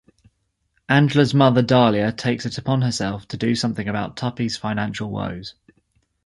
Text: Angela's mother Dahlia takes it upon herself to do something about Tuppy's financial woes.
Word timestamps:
Angela's 0.89 1.31
mother 1.35 1.61
Dahlia 1.61 2.11
takes 2.11 2.47
it 2.47 2.57
upon 2.57 2.81
herself 2.81 3.27
to 3.27 3.37
do 3.37 3.53
something 3.53 3.87
about 3.87 4.17
Tuppy's 4.17 4.57
financial 4.57 5.11
woes. 5.11 5.53